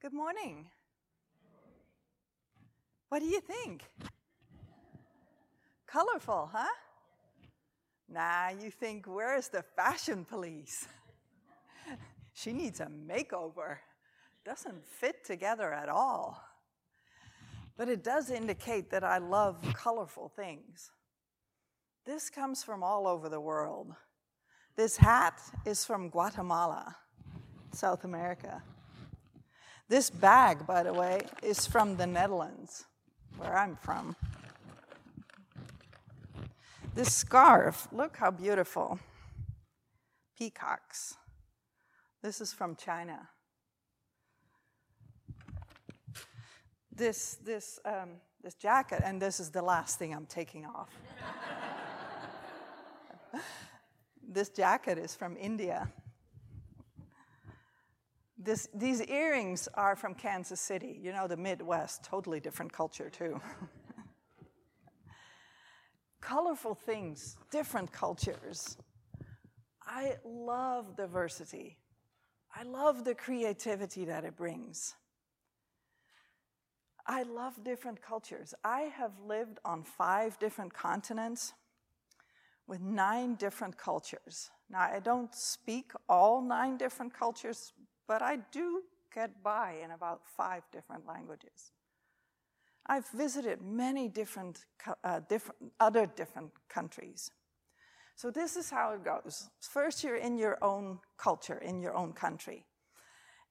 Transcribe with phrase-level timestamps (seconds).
[0.00, 0.64] Good morning.
[3.10, 3.82] What do you think?
[5.86, 6.72] Colorful, huh?
[8.08, 10.88] Nah, you think, where's the fashion police?
[12.32, 13.76] she needs a makeover.
[14.42, 16.42] Doesn't fit together at all.
[17.76, 20.92] But it does indicate that I love colorful things.
[22.06, 23.94] This comes from all over the world.
[24.76, 26.96] This hat is from Guatemala,
[27.74, 28.62] South America.
[29.90, 32.84] This bag, by the way, is from the Netherlands,
[33.36, 34.14] where I'm from.
[36.94, 39.00] This scarf, look how beautiful.
[40.38, 41.16] Peacocks.
[42.22, 43.30] This is from China.
[46.94, 48.10] This, this, um,
[48.44, 50.90] this jacket, and this is the last thing I'm taking off.
[54.22, 55.90] this jacket is from India.
[58.42, 63.38] This, these earrings are from Kansas City, you know, the Midwest, totally different culture, too.
[66.22, 68.78] Colorful things, different cultures.
[69.82, 71.76] I love diversity.
[72.54, 74.94] I love the creativity that it brings.
[77.06, 78.54] I love different cultures.
[78.64, 81.52] I have lived on five different continents
[82.66, 84.50] with nine different cultures.
[84.70, 87.72] Now, I don't speak all nine different cultures,
[88.10, 88.82] but I do
[89.14, 91.70] get by in about five different languages.
[92.84, 94.64] I've visited many different,
[95.04, 97.30] uh, different, other different countries.
[98.16, 99.48] So this is how it goes.
[99.60, 102.66] First, you're in your own culture, in your own country.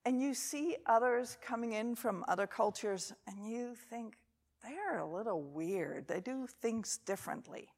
[0.04, 4.18] And you see others coming in from other cultures, and you think,
[4.62, 6.06] they're a little weird.
[6.06, 7.68] They do things differently.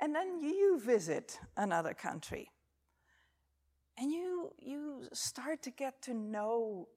[0.00, 2.48] And then you visit another country
[3.98, 6.88] and you, you start to get to know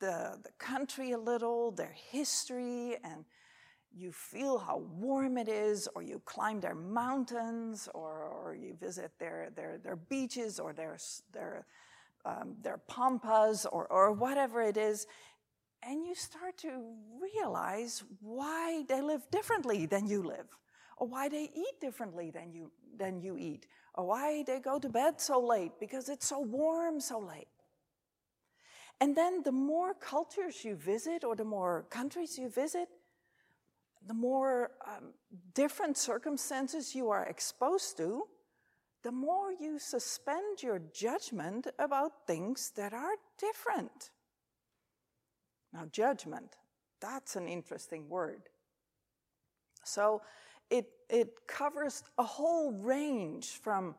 [0.00, 3.24] the, the country a little, their history, and
[3.94, 9.12] you feel how warm it is, or you climb their mountains, or, or you visit
[9.18, 10.98] their, their, their beaches, or their,
[11.32, 11.66] their,
[12.24, 15.06] um, their pampas, or, or whatever it is.
[15.82, 20.48] And you start to realize why they live differently than you live
[20.96, 23.66] or why they eat differently than you, than you eat,
[24.04, 27.48] why they go to bed so late because it's so warm so late.
[29.00, 32.88] And then the more cultures you visit or the more countries you visit,
[34.06, 35.12] the more um,
[35.54, 38.22] different circumstances you are exposed to,
[39.02, 44.10] the more you suspend your judgment about things that are different.
[45.72, 46.56] Now, judgment,
[47.00, 48.48] that's an interesting word.
[49.84, 50.22] So,
[50.70, 53.94] it, it covers a whole range from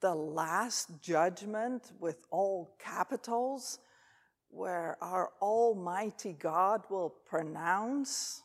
[0.00, 3.78] the last judgment with all capitals,
[4.48, 8.42] where our Almighty God will pronounce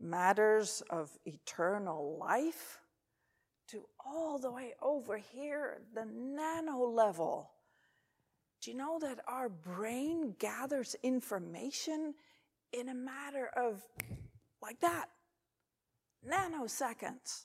[0.00, 2.80] matters of eternal life,
[3.68, 7.50] to all the way over here, the nano level.
[8.60, 12.14] Do you know that our brain gathers information
[12.72, 13.82] in a matter of
[14.60, 15.06] like that?
[16.28, 17.44] Nanoseconds.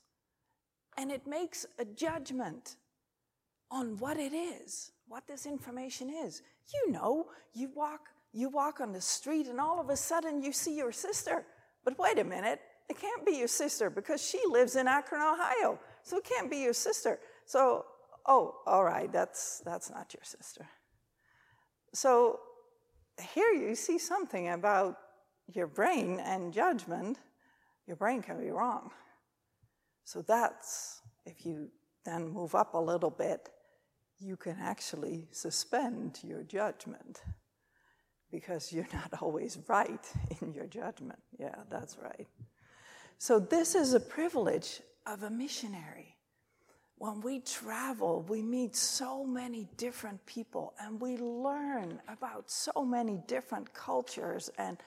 [0.98, 2.78] And it makes a judgment
[3.70, 6.42] on what it is, what this information is.
[6.74, 10.52] You know, you walk, you walk on the street and all of a sudden you
[10.52, 11.46] see your sister.
[11.84, 15.80] But wait a minute, it can't be your sister because she lives in Akron, Ohio.
[16.04, 17.20] So it can't be your sister.
[17.46, 17.86] So,
[18.26, 20.68] oh, all right, that's, that's not your sister.
[21.94, 22.40] So
[23.34, 24.98] here you see something about
[25.54, 27.20] your brain and judgment
[27.88, 28.92] your brain can be wrong.
[30.04, 31.70] So that's, if you
[32.06, 33.50] then move up a little bit,
[34.20, 37.22] you can actually suspend your judgment
[38.32, 40.06] because you're not always right
[40.42, 41.20] in your judgment.
[41.40, 42.28] Yeah, that's right.
[43.20, 46.16] So, this is a privilege of a missionary.
[47.00, 53.22] When we travel, we meet so many different people and we learn about so many
[53.28, 54.78] different cultures and,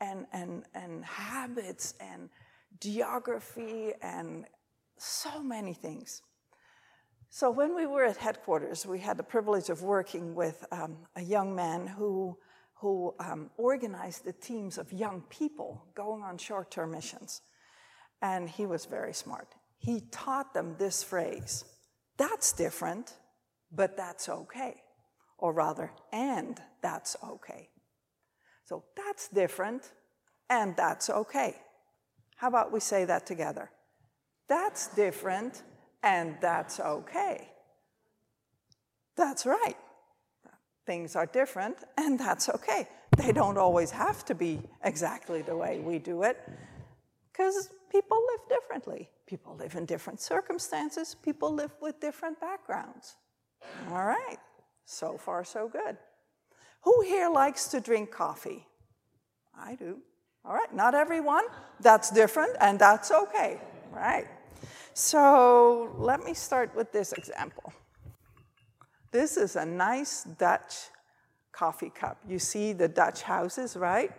[0.00, 2.28] and, and, and habits and
[2.80, 4.46] geography, and
[4.98, 6.22] so many things.
[7.30, 11.20] So, when we were at headquarters, we had the privilege of working with um, a
[11.20, 12.38] young man who,
[12.74, 17.40] who um, organized the teams of young people going on short term missions.
[18.22, 19.48] And he was very smart.
[19.78, 21.64] He taught them this phrase
[22.16, 23.14] that's different,
[23.72, 24.76] but that's okay.
[25.36, 27.68] Or rather, and that's okay.
[28.64, 29.90] So, that's different,
[30.48, 31.56] and that's okay.
[32.44, 33.70] How about we say that together?
[34.50, 35.62] That's different
[36.02, 37.48] and that's okay.
[39.16, 39.78] That's right.
[40.84, 42.86] Things are different and that's okay.
[43.16, 46.38] they don't always have to be exactly the way we do it
[47.32, 49.08] because people live differently.
[49.26, 53.16] People live in different circumstances, people live with different backgrounds.
[53.88, 54.38] All right,
[54.84, 55.96] so far, so good.
[56.82, 58.66] Who here likes to drink coffee?
[59.58, 60.02] I do.
[60.44, 61.44] All right, not everyone.
[61.80, 63.58] That's different, and that's okay,
[63.90, 64.26] right?
[64.92, 67.72] So let me start with this example.
[69.10, 70.74] This is a nice Dutch
[71.52, 72.18] coffee cup.
[72.28, 74.10] You see the Dutch houses, right?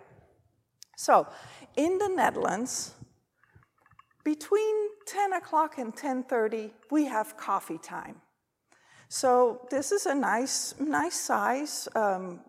[0.98, 1.28] So
[1.76, 2.96] in the Netherlands,
[4.24, 4.76] between
[5.06, 8.16] 10 o'clock and 10.30, we have coffee time.
[9.08, 12.40] So this is a nice, nice size um,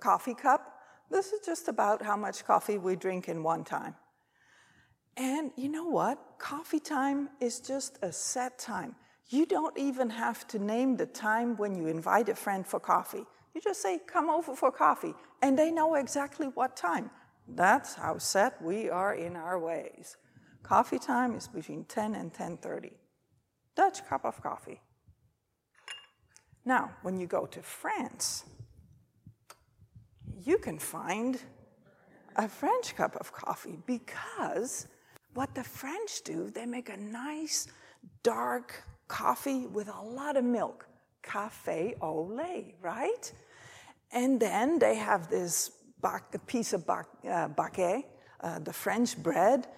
[0.00, 0.71] coffee cup.
[1.12, 3.94] This is just about how much coffee we drink in one time.
[5.18, 6.18] And you know what?
[6.38, 8.96] Coffee time is just a set time.
[9.28, 13.26] You don't even have to name the time when you invite a friend for coffee.
[13.54, 17.10] You just say, come over for coffee, and they know exactly what time.
[17.46, 20.16] That's how set we are in our ways.
[20.62, 22.92] Coffee time is between 10 and 10:30.
[23.76, 24.80] Dutch cup of coffee.
[26.64, 28.44] Now, when you go to France,
[30.44, 31.40] you can find
[32.36, 34.86] a French cup of coffee because
[35.34, 37.66] what the French do, they make a nice
[38.22, 40.86] dark coffee with a lot of milk.
[41.22, 43.32] Cafe au lait, right?
[44.12, 45.70] And then they have this
[46.46, 48.04] piece of uh, baguette,
[48.40, 49.68] uh, the French bread,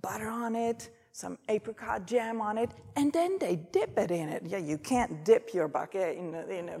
[0.00, 4.42] butter on it, some apricot jam on it, and then they dip it in it.
[4.44, 6.80] Yeah, you can't dip your baguette in a, in a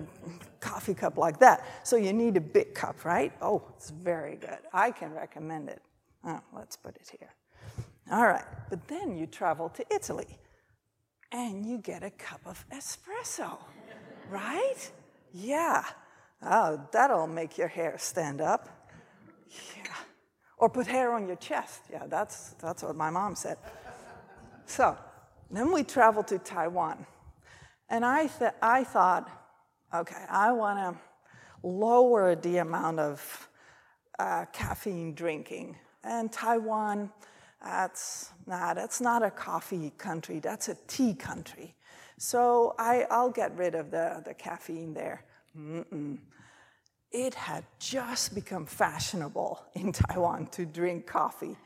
[0.58, 1.64] coffee cup like that.
[1.84, 3.32] So you need a big cup, right?
[3.40, 4.58] Oh, it's very good.
[4.72, 5.80] I can recommend it.
[6.24, 7.30] Oh, let's put it here.
[8.10, 10.36] All right, but then you travel to Italy
[11.30, 13.56] and you get a cup of espresso,
[14.28, 14.90] right?
[15.32, 15.84] Yeah.
[16.42, 18.90] Oh, that'll make your hair stand up.
[19.76, 19.94] Yeah.
[20.58, 21.82] Or put hair on your chest.
[21.88, 23.58] Yeah, that's, that's what my mom said.
[24.66, 24.96] So
[25.50, 27.06] then we traveled to Taiwan.
[27.88, 29.30] And I, th- I thought,
[29.94, 31.00] okay, I want to
[31.66, 33.48] lower the amount of
[34.18, 35.76] uh, caffeine drinking.
[36.02, 37.10] And Taiwan,
[37.62, 41.74] that's not, that's not a coffee country, that's a tea country.
[42.18, 45.24] So I, I'll get rid of the, the caffeine there.
[45.58, 46.18] Mm-mm
[47.14, 51.56] it had just become fashionable in Taiwan to drink coffee.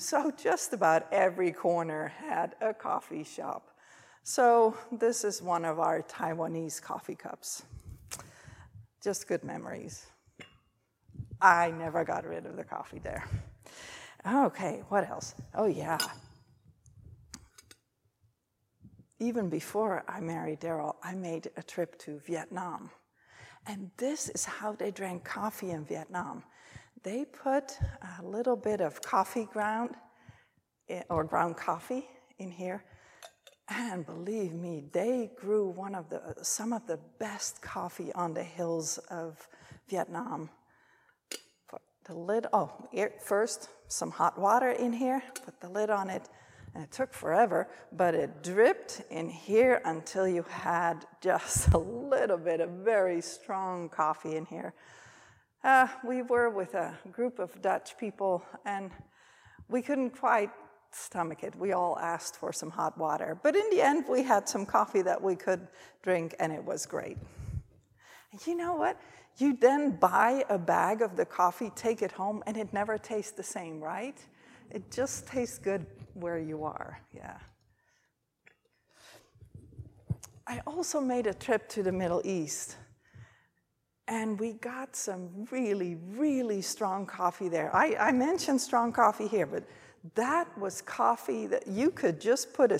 [0.00, 3.68] So just about every corner had a coffee shop.
[4.22, 7.64] So this is one of our Taiwanese coffee cups.
[9.02, 10.06] Just good memories.
[11.38, 13.28] I never got rid of the coffee there.
[14.26, 15.34] Okay, what else?
[15.54, 15.98] Oh, yeah.
[19.18, 22.90] Even before I married Daryl, I made a trip to Vietnam.
[23.66, 26.42] And this is how they drank coffee in Vietnam.
[27.02, 27.78] They put
[28.18, 29.94] a little bit of coffee ground
[30.88, 32.06] eh, or ground coffee
[32.38, 32.84] in here.
[33.68, 38.42] And believe me, they grew one of the, some of the best coffee on the
[38.42, 39.48] hills of
[39.88, 40.50] Vietnam.
[41.68, 42.70] Put the lid, oh,
[43.22, 46.28] first some hot water in here, put the lid on it,
[46.74, 52.38] and it took forever, but it dripped in here until you had just a little
[52.38, 54.74] bit of very strong coffee in here.
[55.62, 58.90] Uh, we were with a group of Dutch people, and
[59.68, 60.50] we couldn't quite
[60.90, 61.54] stomach it.
[61.54, 63.38] We all asked for some hot water.
[63.42, 65.68] But in the end, we had some coffee that we could
[66.02, 67.18] drink, and it was great.
[68.46, 68.98] You know what?
[69.36, 73.32] You then buy a bag of the coffee, take it home, and it never tastes
[73.32, 74.16] the same, right?
[74.70, 77.36] It just tastes good where you are, yeah.
[80.46, 82.76] I also made a trip to the Middle East.
[84.10, 87.74] And we got some really, really strong coffee there.
[87.74, 89.62] I, I mentioned strong coffee here, but
[90.16, 92.78] that was coffee that you could just put a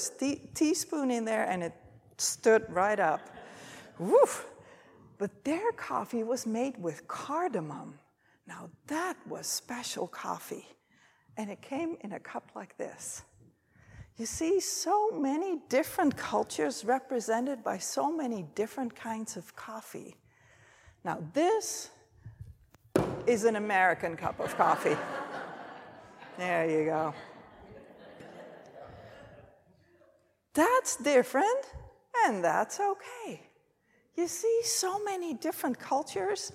[0.54, 1.72] teaspoon in there and it
[2.18, 3.20] stood right up.
[4.00, 4.44] Woof!
[5.18, 7.94] But their coffee was made with cardamom.
[8.48, 10.66] Now, that was special coffee.
[11.36, 13.22] And it came in a cup like this.
[14.16, 20.16] You see, so many different cultures represented by so many different kinds of coffee.
[21.04, 21.90] Now, this
[23.26, 24.96] is an American cup of coffee.
[26.38, 27.14] there you go.
[30.52, 31.64] That's different,
[32.26, 33.40] and that's okay.
[34.16, 36.52] You see, so many different cultures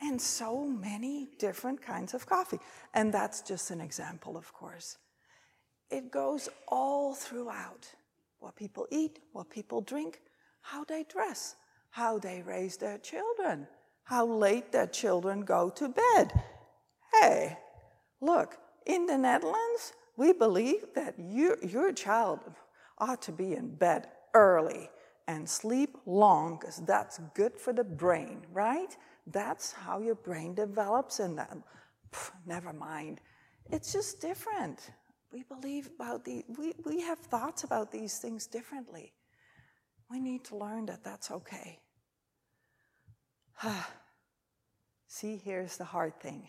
[0.00, 2.58] and so many different kinds of coffee.
[2.94, 4.96] And that's just an example, of course.
[5.90, 7.86] It goes all throughout
[8.40, 10.20] what people eat, what people drink,
[10.62, 11.56] how they dress,
[11.90, 13.66] how they raise their children,
[14.04, 16.32] how late their children go to bed.
[17.20, 17.56] hey,
[18.20, 22.40] look, in the Netherlands, we believe that you, your child
[22.98, 24.90] ought to be in bed early
[25.28, 28.96] and sleep long because that's good for the brain, right?
[29.26, 31.56] That's how your brain develops, and that,
[32.10, 33.20] pff, never mind.
[33.70, 34.90] It's just different.
[35.32, 39.12] We believe about the, we, we have thoughts about these things differently.
[40.10, 41.80] We need to learn that that's okay.
[45.08, 46.48] See, here's the hard thing.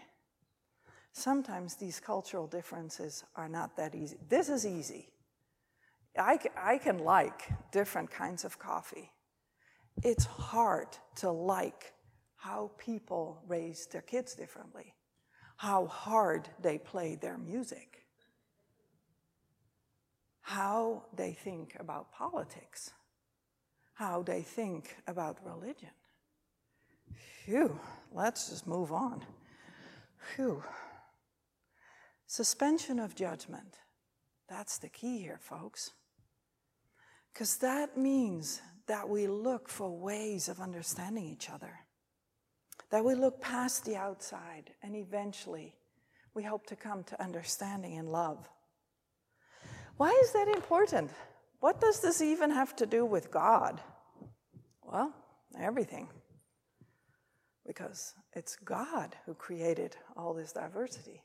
[1.11, 4.17] Sometimes these cultural differences are not that easy.
[4.29, 5.09] This is easy.
[6.17, 9.11] I, I can like different kinds of coffee.
[10.03, 10.87] It's hard
[11.17, 11.93] to like
[12.35, 14.93] how people raise their kids differently,
[15.57, 18.05] how hard they play their music,
[20.41, 22.91] how they think about politics,
[23.99, 25.89] how they think about religion.
[27.43, 27.77] Phew,
[28.13, 29.25] let's just move on.
[30.17, 30.63] Phew.
[32.25, 33.75] Suspension of judgment.
[34.47, 35.91] That's the key here, folks.
[37.33, 41.73] Because that means that we look for ways of understanding each other,
[42.91, 45.75] that we look past the outside, and eventually
[46.33, 48.47] we hope to come to understanding and love.
[49.97, 51.11] Why is that important?
[51.59, 53.81] What does this even have to do with God?
[54.83, 55.13] Well,
[55.59, 56.07] everything.
[57.67, 61.21] Because it's God who created all this diversity.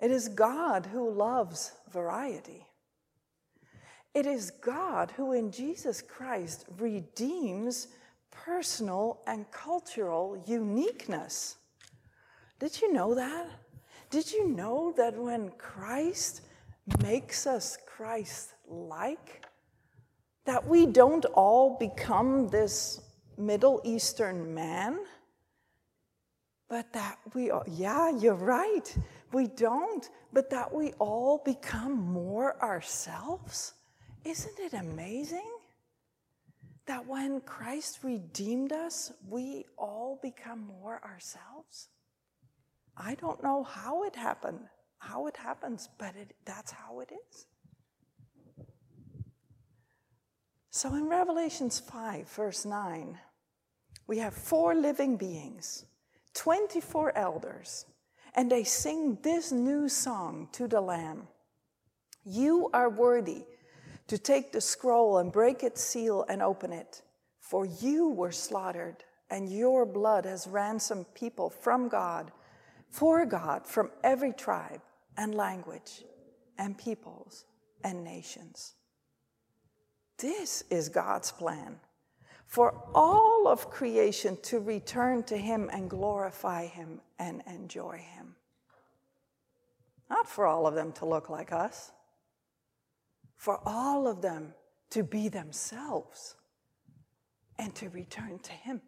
[0.00, 2.64] It is God who loves variety.
[4.14, 7.88] It is God who, in Jesus Christ, redeems
[8.30, 11.56] personal and cultural uniqueness.
[12.58, 13.48] Did you know that?
[14.10, 16.42] Did you know that when Christ
[17.02, 19.44] makes us Christ like,
[20.44, 23.00] that we don't all become this
[23.36, 24.98] Middle Eastern man?
[26.68, 28.96] But that we, are, yeah, you're right,
[29.32, 33.74] we don't, but that we all become more ourselves?
[34.24, 35.50] Isn't it amazing
[36.86, 41.88] that when Christ redeemed us, we all become more ourselves?
[42.96, 44.68] I don't know how it happened,
[44.98, 47.46] how it happens, but it, that's how it is.
[50.70, 53.18] So in Revelations 5, verse 9,
[54.06, 55.84] we have four living beings,
[56.34, 57.86] 24 elders,
[58.34, 61.26] and they sing this new song to the Lamb
[62.24, 63.44] You are worthy
[64.08, 67.02] to take the scroll and break its seal and open it.
[67.40, 72.30] For you were slaughtered, and your blood has ransomed people from God,
[72.90, 74.80] for God, from every tribe
[75.18, 76.04] and language
[76.56, 77.44] and peoples
[77.84, 78.72] and nations.
[80.16, 81.78] This is God's plan
[82.46, 88.34] for all of creation to return to Him and glorify Him and enjoy Him.
[90.08, 91.92] Not for all of them to look like us
[93.38, 94.52] for all of them
[94.90, 96.34] to be themselves
[97.58, 98.82] and to return to Him.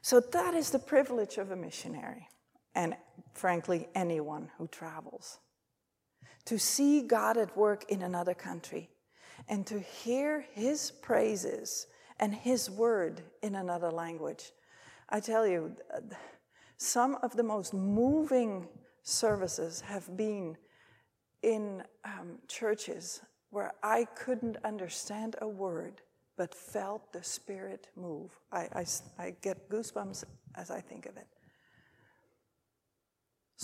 [0.00, 2.28] So that is the privilege of a missionary,
[2.74, 2.96] and
[3.32, 5.38] frankly, anyone who travels.
[6.46, 8.90] To see God at work in another country
[9.48, 11.86] and to hear His praises
[12.20, 14.52] and His word in another language.
[15.08, 15.76] I tell you,
[16.76, 18.68] some of the most moving
[19.02, 20.56] services have been
[21.42, 26.00] in um, churches where I couldn't understand a word
[26.36, 28.30] but felt the Spirit move.
[28.50, 28.86] I, I,
[29.18, 30.24] I get goosebumps
[30.56, 31.26] as I think of it.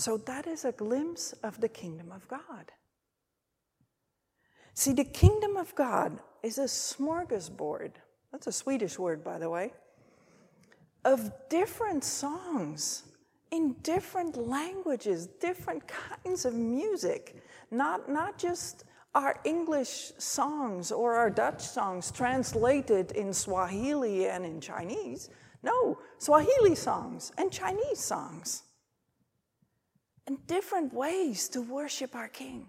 [0.01, 2.71] So that is a glimpse of the kingdom of God.
[4.73, 7.91] See, the kingdom of God is a smorgasbord.
[8.31, 9.73] That's a Swedish word, by the way,
[11.05, 13.03] of different songs
[13.51, 21.29] in different languages, different kinds of music not, not just our English songs or our
[21.29, 25.29] Dutch songs translated in Swahili and in Chinese.
[25.61, 28.63] No, Swahili songs and Chinese songs.
[30.31, 32.67] And different ways to worship our King.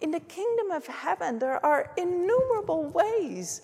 [0.00, 3.62] In the kingdom of heaven, there are innumerable ways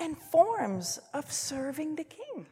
[0.00, 2.46] and forms of serving the King.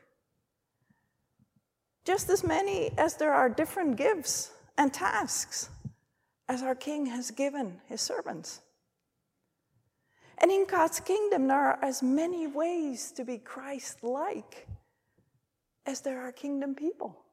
[2.05, 5.71] Just as many as there are different gifts and tasks
[6.49, 8.61] as our King has given his servants.
[10.39, 14.69] And in God's kingdom, there are as many ways to be Christ like
[15.85, 17.25] as there are kingdom people.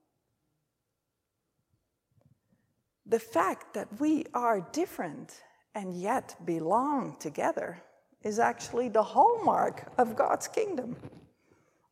[3.09, 5.41] The fact that we are different
[5.73, 7.81] and yet belong together
[8.21, 10.97] is actually the hallmark of God's kingdom.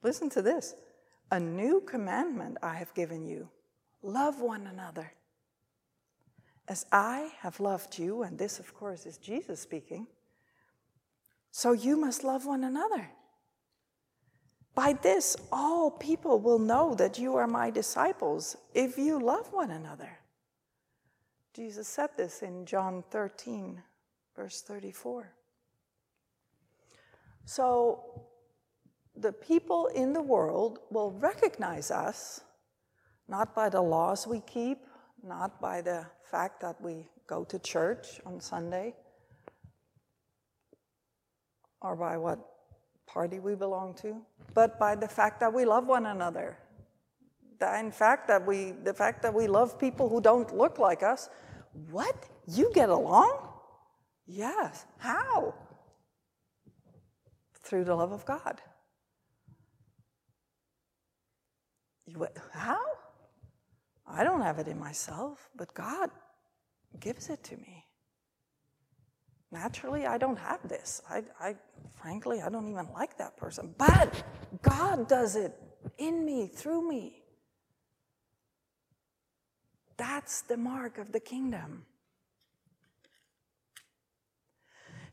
[0.03, 0.75] Listen to this
[1.31, 3.49] A new commandment I have given you
[4.01, 5.13] love one another.
[6.67, 10.07] As I have loved you, and this, of course, is Jesus speaking,
[11.51, 13.09] so you must love one another.
[14.73, 19.71] By this, all people will know that you are my disciples if you love one
[19.71, 20.19] another.
[21.55, 23.81] Jesus said this in John 13,
[24.35, 25.31] verse 34.
[27.45, 28.25] So
[29.15, 32.41] the people in the world will recognize us
[33.29, 34.79] not by the laws we keep,
[35.23, 38.93] not by the fact that we go to church on Sunday,
[41.81, 42.39] or by what
[43.07, 44.17] party we belong to,
[44.53, 46.57] but by the fact that we love one another.
[47.61, 51.29] In fact, that we, the fact that we love people who don't look like us.
[51.89, 52.15] What?
[52.47, 53.49] You get along?
[54.27, 54.85] Yes.
[54.97, 55.53] How?
[57.63, 58.61] Through the love of God.
[62.51, 62.79] How?
[64.07, 66.09] I don't have it in myself, but God
[66.99, 67.85] gives it to me.
[69.51, 71.01] Naturally, I don't have this.
[71.09, 71.55] I, I,
[71.93, 73.73] frankly, I don't even like that person.
[73.77, 74.23] But
[74.61, 75.53] God does it
[75.97, 77.24] in me, through me.
[79.97, 81.85] That's the mark of the kingdom.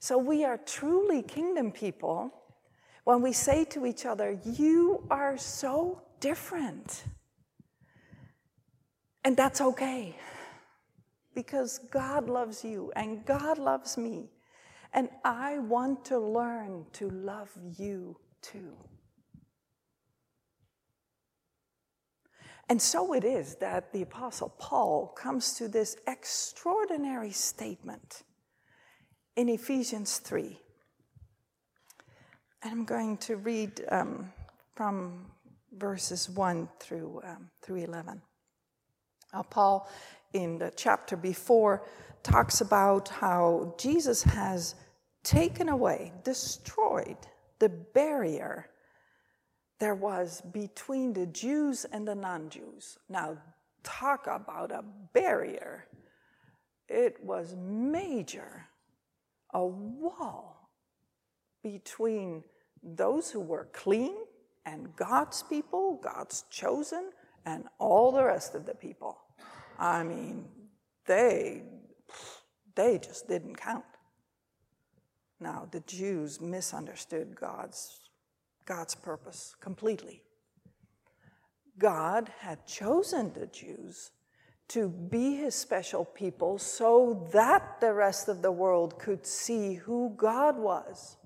[0.01, 2.35] So we are truly kingdom people
[3.05, 7.05] when we say to each other, You are so different.
[9.25, 10.17] And that's okay
[11.35, 14.31] because God loves you and God loves me.
[14.93, 18.73] And I want to learn to love you too.
[22.73, 28.23] And so it is that the Apostle Paul comes to this extraordinary statement
[29.37, 30.59] in Ephesians 3.
[32.63, 34.33] And I'm going to read um,
[34.75, 35.27] from
[35.77, 38.23] verses 1 through, um, through 11.
[39.35, 39.87] Now, Paul
[40.33, 41.85] in the chapter before
[42.23, 44.77] talks about how Jesus has
[45.25, 47.19] taken away, destroyed
[47.59, 48.71] the barrier
[49.83, 52.99] there was between the Jews and the non Jews.
[53.09, 53.37] Now,
[53.83, 55.89] talk about a barrier.
[56.89, 58.69] It was major,
[59.53, 60.71] a wall
[61.65, 62.45] between
[62.81, 64.15] those who were clean
[64.65, 67.11] and God's people, God's chosen,
[67.45, 69.19] and all the rest of the people.
[69.81, 70.45] I mean,
[71.07, 71.65] they,
[72.77, 73.85] they just didn't count.
[75.41, 77.99] Now, the Jews misunderstood God's,
[78.65, 80.23] God's purpose completely.
[81.79, 84.11] God had chosen the Jews
[84.69, 90.15] to be his special people so that the rest of the world could see who
[90.17, 91.17] God was.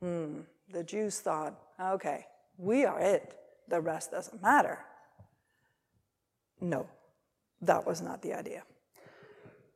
[0.00, 2.26] Hmm, the Jews thought, okay,
[2.58, 3.36] we are it,
[3.68, 4.80] the rest doesn't matter.
[6.60, 6.88] No,
[7.60, 8.64] that was not the idea.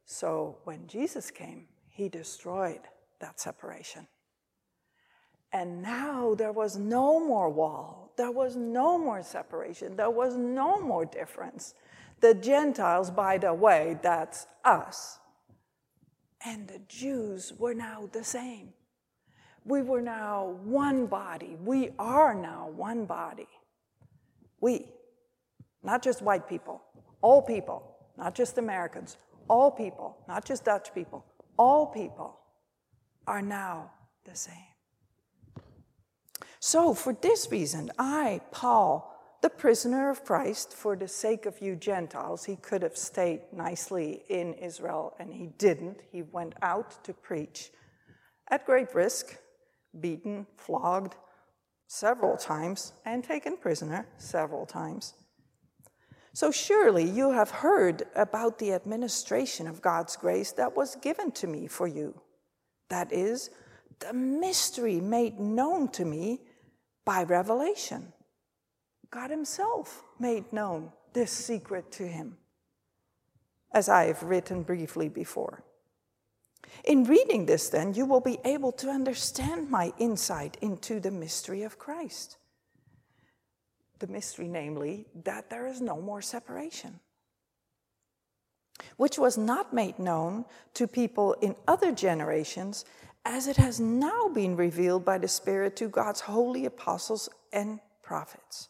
[0.04, 2.80] So when Jesus came, he destroyed
[3.20, 4.06] that separation.
[5.56, 10.82] And now there was no more wall, there was no more separation, there was no
[10.82, 11.72] more difference.
[12.20, 15.18] The Gentiles, by the way, that's us.
[16.44, 18.74] And the Jews were now the same.
[19.64, 21.56] We were now one body.
[21.64, 23.48] We are now one body.
[24.60, 24.86] We,
[25.82, 26.82] not just white people,
[27.22, 29.16] all people, not just Americans,
[29.48, 31.24] all people, not just Dutch people,
[31.56, 32.40] all people
[33.26, 33.90] are now
[34.26, 34.75] the same.
[36.66, 41.76] So, for this reason, I, Paul, the prisoner of Christ, for the sake of you
[41.76, 46.00] Gentiles, he could have stayed nicely in Israel, and he didn't.
[46.10, 47.70] He went out to preach
[48.48, 49.38] at great risk,
[50.00, 51.14] beaten, flogged
[51.86, 55.14] several times, and taken prisoner several times.
[56.32, 61.46] So surely you have heard about the administration of God's grace that was given to
[61.46, 62.20] me for you.
[62.90, 63.50] That is,
[64.00, 66.40] the mystery made known to me
[67.06, 68.12] by revelation.
[69.10, 72.36] God Himself made known this secret to him,
[73.72, 75.64] as I have written briefly before.
[76.84, 81.62] In reading this, then, you will be able to understand my insight into the mystery
[81.62, 82.36] of Christ
[83.98, 87.00] the mystery, namely, that there is no more separation,
[88.96, 92.84] which was not made known to people in other generations,
[93.28, 98.68] as it has now been revealed by the Spirit to God's holy apostles and prophets.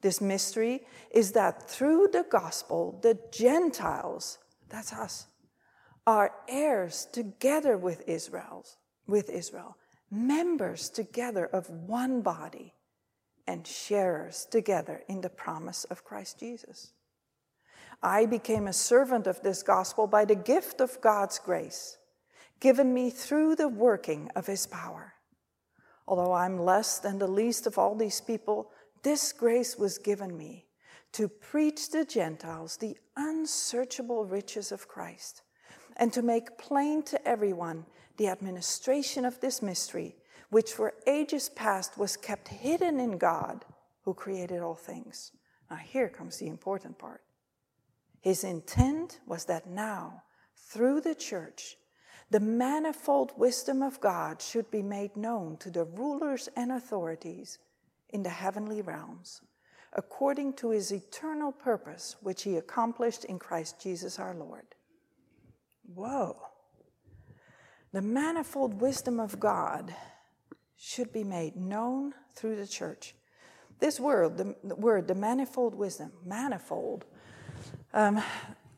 [0.00, 5.26] This mystery is that through the gospel, the Gentiles, that's us,
[6.06, 8.76] are heirs together with Israel's,
[9.08, 9.76] with Israel,
[10.08, 12.74] members together of one body
[13.48, 16.92] and sharers together in the promise of Christ Jesus.
[18.04, 21.97] I became a servant of this gospel by the gift of God's grace,
[22.60, 25.14] given me through the working of his power.
[26.06, 28.70] Although I'm less than the least of all these people,
[29.02, 30.66] this grace was given me
[31.12, 35.42] to preach to Gentiles the unsearchable riches of Christ,
[35.96, 40.16] and to make plain to everyone the administration of this mystery,
[40.50, 43.64] which for ages past was kept hidden in God
[44.02, 45.32] who created all things.
[45.70, 47.22] Now, here comes the important part.
[48.20, 50.22] His intent was that now,
[50.56, 51.76] through the church,
[52.30, 57.58] the manifold wisdom of God should be made known to the rulers and authorities
[58.10, 59.40] in the heavenly realms,
[59.94, 64.66] according to his eternal purpose, which he accomplished in Christ Jesus our Lord.
[65.94, 66.36] Whoa.
[67.92, 69.94] The manifold wisdom of God
[70.76, 73.14] should be made known through the church.
[73.80, 77.06] This word, the, the word, the manifold wisdom, manifold,
[77.94, 78.22] um,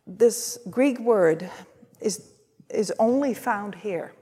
[0.06, 1.50] this Greek word
[2.00, 2.29] is,
[2.72, 4.12] is only found here.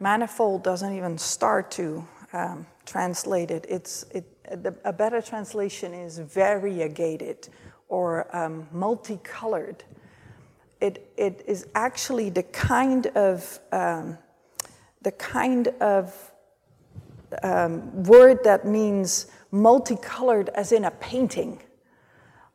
[0.00, 3.64] Manifold doesn't even start to um, translate it.
[3.68, 4.26] It's, it
[4.84, 7.48] a better translation is variegated
[7.88, 9.84] or um, multicolored.
[10.80, 14.18] It, it is actually the kind of um,
[15.00, 16.32] the kind of
[17.42, 21.60] um, word that means multicolored, as in a painting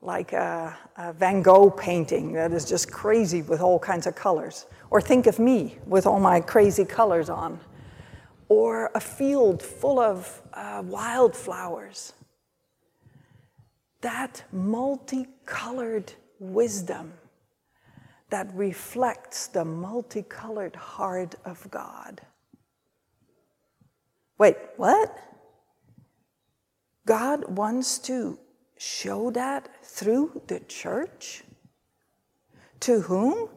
[0.02, 4.66] like a, a, Van Gogh painting that is just crazy with all kinds of colors.
[4.90, 7.60] Or think of me with all my crazy colors on.
[8.48, 12.14] Or a field full of uh, wildflowers.
[14.02, 17.14] That multicolored wisdom
[18.30, 22.22] that reflects the multicolored heart of God.
[24.38, 25.18] Wait, what?
[27.06, 28.40] God wants to
[28.80, 31.44] show that through the church?
[32.80, 33.50] To whom?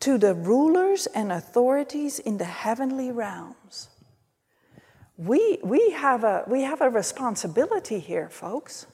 [0.00, 3.88] To the rulers and authorities in the heavenly realms.
[5.16, 8.86] We, we, have a, we have a responsibility here, folks,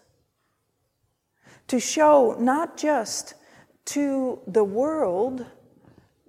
[1.66, 3.34] to show not just
[3.86, 5.44] to the world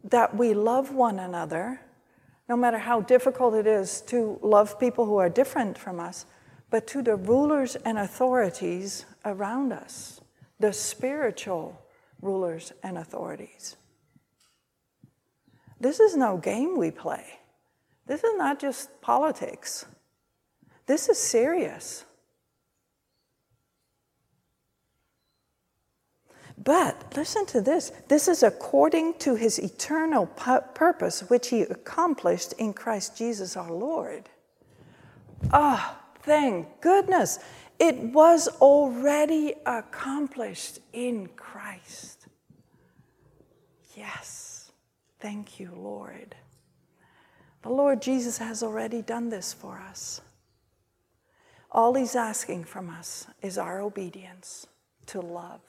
[0.06, 1.82] that we love one another,
[2.48, 6.26] no matter how difficult it is to love people who are different from us,
[6.70, 10.22] but to the rulers and authorities around us,
[10.60, 11.82] the spiritual
[12.22, 13.76] rulers and authorities.
[15.80, 17.40] This is no game we play.
[18.06, 19.86] This is not just politics.
[20.86, 22.06] This is serious.
[26.62, 32.54] But listen to this this is according to his eternal pu- purpose, which he accomplished
[32.54, 34.28] in Christ Jesus our Lord.
[35.54, 37.40] Ah, oh, thank goodness.
[37.80, 42.28] It was already accomplished in Christ.
[43.96, 44.72] Yes,
[45.20, 46.36] thank you, Lord.
[47.62, 50.22] The Lord Jesus has already done this for us.
[51.72, 54.68] All He's asking from us is our obedience
[55.08, 55.62] to love.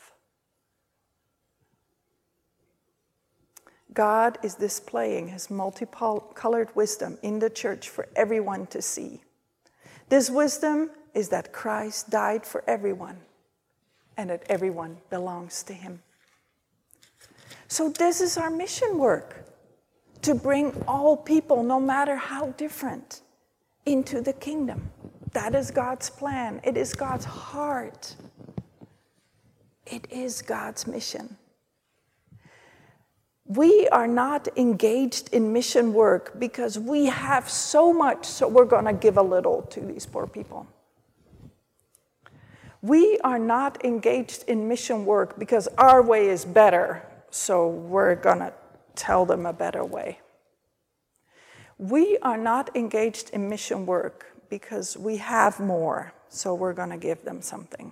[3.93, 9.21] God is displaying His multicolored wisdom in the church for everyone to see.
[10.11, 13.16] This wisdom is that Christ died for everyone
[14.16, 16.03] and that everyone belongs to him.
[17.68, 19.46] So, this is our mission work
[20.23, 23.23] to bring all people, no matter how different,
[23.87, 24.90] into the kingdom.
[25.33, 28.16] That is God's plan, it is God's heart,
[29.87, 31.37] it is God's mission.
[33.51, 38.85] We are not engaged in mission work because we have so much, so we're going
[38.85, 40.69] to give a little to these poor people.
[42.81, 48.39] We are not engaged in mission work because our way is better, so we're going
[48.39, 48.53] to
[48.95, 50.21] tell them a better way.
[51.77, 56.99] We are not engaged in mission work because we have more, so we're going to
[56.99, 57.91] give them something.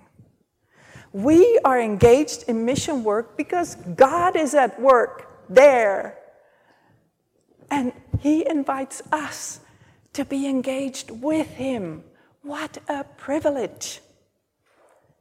[1.11, 6.17] We are engaged in mission work because God is at work there.
[7.69, 9.59] And He invites us
[10.13, 12.03] to be engaged with Him.
[12.41, 14.01] What a privilege!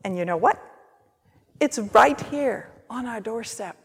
[0.04, 0.62] And you know what?
[1.60, 3.76] It's right here on our doorstep.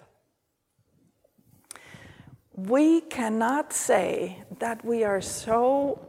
[2.56, 5.99] We cannot say that we are so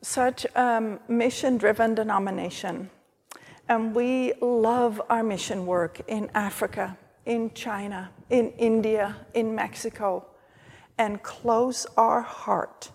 [0.00, 2.90] such a mission driven denomination
[3.68, 10.26] and we love our mission work in Africa, in China, in India, in Mexico,
[10.98, 12.90] and close our heart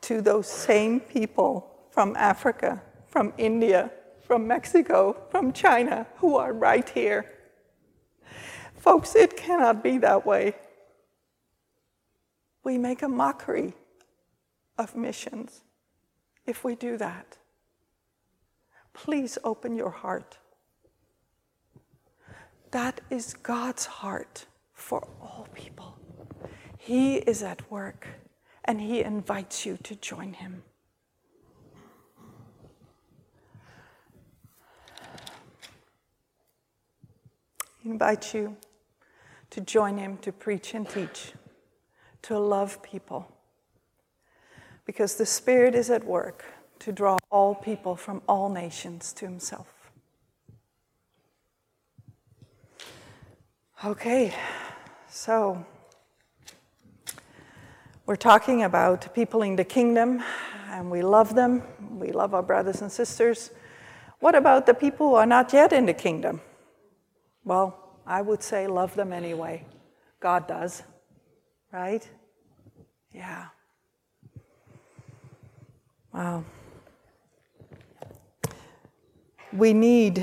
[0.00, 3.90] to those same people from Africa, from India,
[4.26, 7.30] from Mexico, from China, who are right here.
[8.78, 10.54] Folks, it cannot be that way.
[12.64, 13.74] We make a mockery
[14.78, 15.60] of missions
[16.46, 17.36] if we do that.
[18.94, 20.38] Please open your heart.
[22.70, 25.96] That is God's heart for all people.
[26.78, 28.06] He is at work
[28.64, 30.62] and He invites you to join Him.
[37.82, 38.56] He invites you
[39.50, 41.32] to join Him to preach and teach,
[42.22, 43.26] to love people.
[44.84, 46.44] Because the Spirit is at work
[46.80, 49.79] to draw all people from all nations to Himself.
[53.82, 54.34] Okay,
[55.08, 55.64] so
[58.04, 60.22] we're talking about people in the kingdom,
[60.68, 61.62] and we love them.
[61.98, 63.50] We love our brothers and sisters.
[64.18, 66.42] What about the people who are not yet in the kingdom?
[67.42, 69.64] Well, I would say love them anyway.
[70.20, 70.82] God does,
[71.72, 72.06] right?
[73.14, 73.46] Yeah.
[76.12, 76.44] Wow.
[79.54, 80.22] We need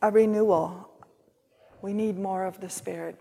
[0.00, 0.91] a renewal.
[1.82, 3.20] We need more of the Spirit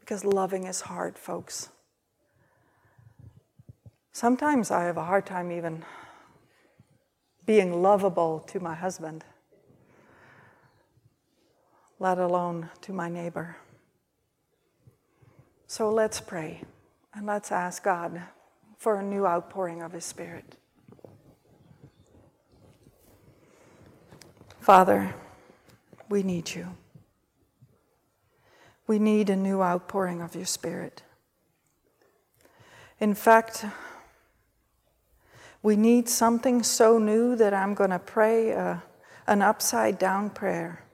[0.00, 1.70] because loving is hard, folks.
[4.12, 5.82] Sometimes I have a hard time even
[7.46, 9.24] being lovable to my husband,
[11.98, 13.56] let alone to my neighbor.
[15.66, 16.62] So let's pray
[17.14, 18.22] and let's ask God
[18.76, 20.56] for a new outpouring of His Spirit.
[24.60, 25.14] Father,
[26.08, 26.68] we need you.
[28.86, 31.02] We need a new outpouring of your Spirit.
[33.00, 33.64] In fact,
[35.62, 38.78] we need something so new that I'm going to pray uh,
[39.26, 40.84] an upside down prayer.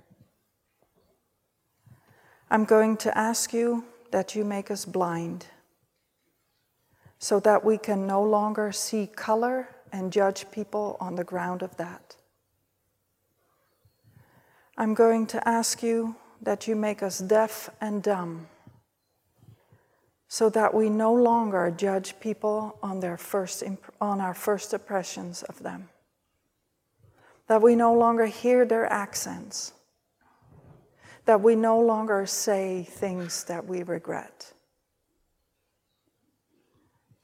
[2.51, 5.47] I'm going to ask you that you make us blind
[7.19, 11.77] so that we can no longer see color and judge people on the ground of
[11.77, 12.17] that.
[14.77, 18.49] I'm going to ask you that you make us deaf and dumb
[20.29, 25.43] so that we no longer judge people on, their first imp- on our first impressions
[25.45, 25.89] of them,
[27.47, 29.73] that we no longer hear their accents,
[31.27, 34.53] that we no longer say things that we regret.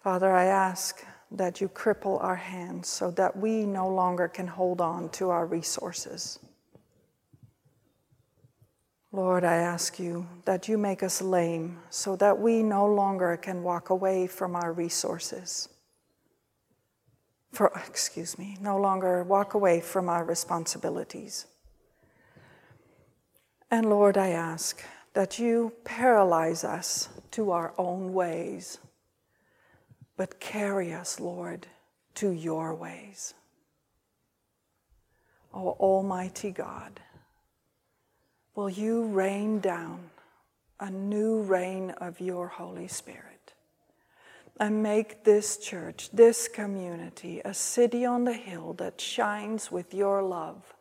[0.00, 4.80] Father, I ask that you cripple our hands so that we no longer can hold
[4.80, 6.38] on to our resources
[9.10, 13.62] Lord, I ask you that you make us lame so that we no longer can
[13.62, 15.68] walk away from our resources.
[17.52, 21.46] For, excuse me, no longer walk away from our responsibilities.
[23.70, 24.82] And Lord, I ask
[25.14, 28.78] that you paralyze us to our own ways,
[30.18, 31.66] but carry us, Lord,
[32.16, 33.32] to your ways.
[35.54, 37.00] O Almighty God
[38.58, 40.00] will you rain down
[40.80, 43.52] a new rain of your Holy Spirit
[44.58, 50.24] and make this church, this community, a city on the hill that shines with your
[50.24, 50.74] love,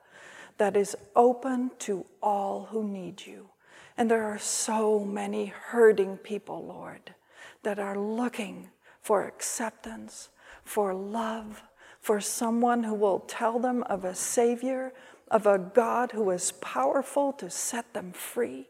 [0.57, 3.47] that is open to all who need you.
[3.95, 7.13] And there are so many hurting people, Lord,
[7.61, 8.71] that are looking
[9.03, 10.29] for acceptance,
[10.63, 11.61] for love,
[11.99, 14.93] for someone who will tell them of a Savior
[15.29, 18.67] of a God who is powerful to set them free.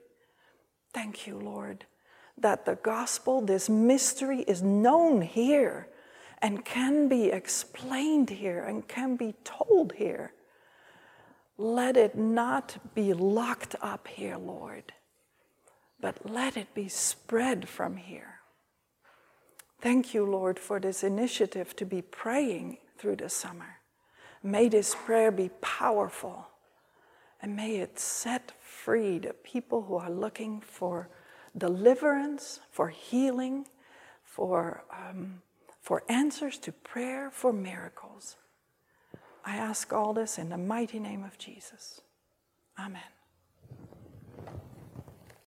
[0.94, 1.86] Thank you, Lord,
[2.38, 5.88] that the gospel, this mystery, is known here
[6.42, 10.34] and can be explained here and can be told here.
[11.58, 14.94] Let it not be locked up here, Lord,
[16.00, 18.36] but let it be spread from here.
[19.82, 23.77] Thank you, Lord, for this initiative to be praying through the summer.
[24.48, 26.48] May this prayer be powerful
[27.42, 31.10] and may it set free the people who are looking for
[31.58, 33.68] deliverance, for healing,
[34.24, 35.42] for, um,
[35.82, 38.38] for answers to prayer, for miracles.
[39.44, 42.00] I ask all this in the mighty name of Jesus.
[42.80, 43.17] Amen.